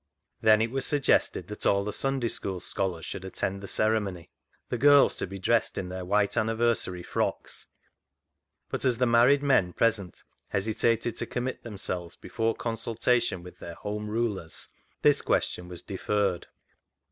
[0.41, 4.31] Then it was suggested that all the Sunday School scholars should attend the ceremony,
[4.69, 7.67] the girls to be dressed in their white anniversary frocks,
[8.71, 14.09] but as the married men present hesitated to commit themselves before consultation with their home
[14.09, 14.69] rulers,
[15.03, 16.47] this question was deferred.